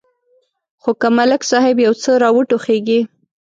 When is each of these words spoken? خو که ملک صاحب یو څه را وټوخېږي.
خو 0.81 0.91
که 1.01 1.07
ملک 1.17 1.41
صاحب 1.51 1.77
یو 1.85 1.93
څه 2.03 2.11
را 2.21 2.29
وټوخېږي. 2.35 3.01